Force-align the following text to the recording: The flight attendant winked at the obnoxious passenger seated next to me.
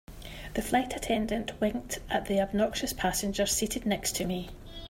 The 0.55 0.63
flight 0.63 0.95
attendant 0.95 1.51
winked 1.61 1.99
at 2.09 2.25
the 2.25 2.41
obnoxious 2.41 2.91
passenger 2.91 3.45
seated 3.45 3.85
next 3.85 4.15
to 4.15 4.25
me. 4.25 4.49